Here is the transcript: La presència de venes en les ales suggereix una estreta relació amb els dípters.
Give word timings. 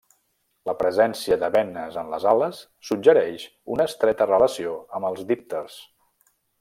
La 0.69 0.73
presència 0.77 1.35
de 1.43 1.49
venes 1.55 1.99
en 2.03 2.09
les 2.13 2.25
ales 2.31 2.61
suggereix 2.89 3.45
una 3.75 3.87
estreta 3.93 4.29
relació 4.33 4.75
amb 5.01 5.11
els 5.11 5.23
dípters. 5.35 5.77